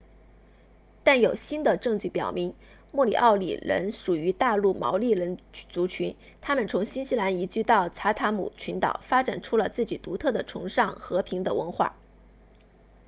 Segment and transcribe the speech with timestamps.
[1.03, 2.55] 但有新的证据表明
[2.91, 5.37] 莫里奥里人属于大陆毛利人
[5.69, 11.93] 族群他们从新西兰移居到查塔姆群岛发展出了自己独特的崇尚和平的文化